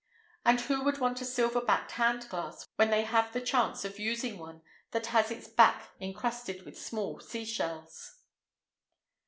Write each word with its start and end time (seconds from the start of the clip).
And 0.43 0.59
who 0.61 0.83
could 0.83 0.97
want 0.97 1.21
a 1.21 1.25
silver 1.25 1.61
backed 1.61 1.91
hand 1.91 2.27
glass, 2.27 2.65
when 2.75 2.89
they 2.89 3.03
have 3.03 3.31
the 3.33 3.39
chance 3.39 3.85
of 3.85 3.99
using 3.99 4.39
one 4.39 4.63
that 4.93 5.05
has 5.13 5.29
its 5.29 5.47
back 5.47 5.91
encrusted 5.99 6.63
with 6.65 6.75
small 6.75 7.19
seashells! 7.19 8.23